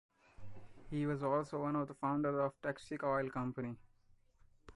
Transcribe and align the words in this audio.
He 0.89 1.05
was 1.05 1.21
also 1.21 1.61
one 1.61 1.75
of 1.75 1.87
the 1.87 1.93
founders 1.93 2.33
of 2.35 2.59
Texaco 2.63 3.03
Oil 3.23 3.29
Company. 3.29 3.77